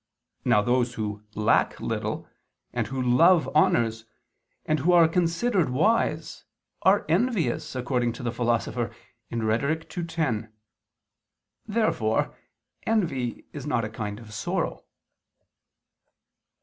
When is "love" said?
2.99-3.47